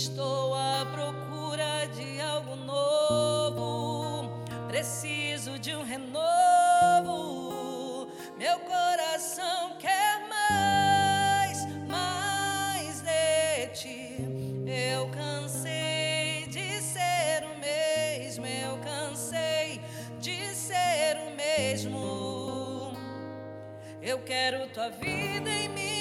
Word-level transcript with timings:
Estou 0.00 0.54
à 0.54 0.86
procura 0.92 1.88
de 1.88 2.20
algo 2.20 2.54
novo, 2.54 4.30
preciso 4.68 5.58
de 5.58 5.74
um 5.74 5.82
renovo. 5.82 7.26
Meu 8.38 8.60
coração 8.60 9.76
quer 9.76 10.20
mais, 10.28 11.66
mais 11.88 13.00
de 13.00 13.66
ti. 13.74 14.14
Eu 14.68 15.08
cansei 15.08 16.46
de 16.46 16.80
ser 16.80 17.42
o 17.42 17.58
mesmo, 17.58 18.46
eu 18.46 18.78
cansei 18.78 19.80
de 20.20 20.54
ser 20.54 21.18
o 21.26 21.30
mesmo. 21.34 22.92
Eu 24.00 24.20
quero 24.20 24.68
tua 24.68 24.90
vida 24.90 25.50
em 25.50 25.68
mim. 25.70 25.97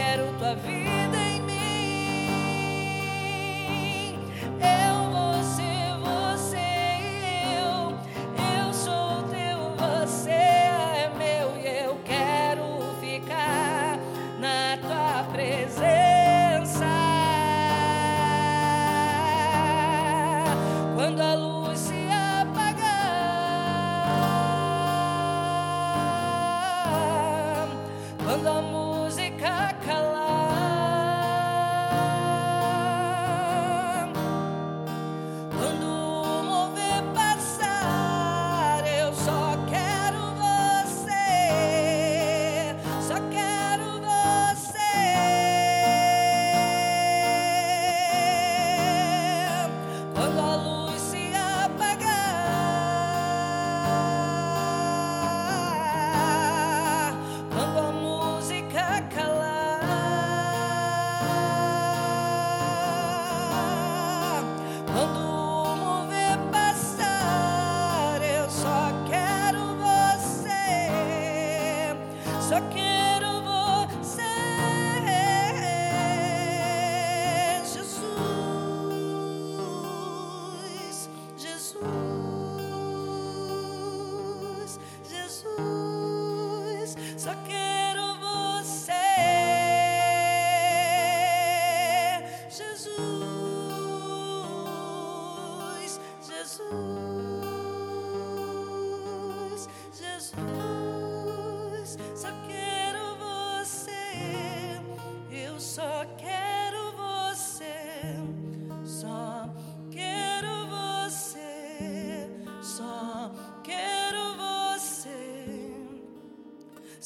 quero 0.00 0.32
tua 0.38 0.54
vida. 0.54 0.99
só 72.50 72.60
quero 72.62 73.42
você, 73.42 74.22
Jesus, 77.62 78.18
Jesus, 81.36 81.78
Jesus, 85.08 86.96
só 87.16 87.30
quero 87.46 88.18
você, 88.18 88.92
Jesus, 92.50 93.20
Jesus. 96.20 96.99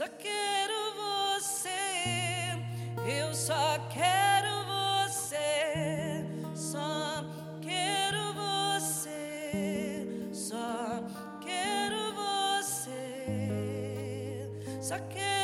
só 0.00 0.08
quero 0.18 0.94
você, 0.94 2.56
eu 3.06 3.34
só 3.34 3.78
quero 3.92 4.64
você, 5.04 6.24
só 6.54 7.22
quero 7.60 8.32
você, 8.32 10.06
só 10.32 11.04
quero 11.44 12.14
você, 12.14 13.18
só 14.80 14.98
quero. 15.10 15.39